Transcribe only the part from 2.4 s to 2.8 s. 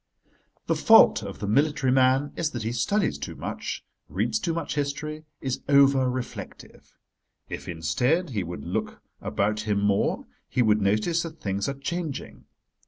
that he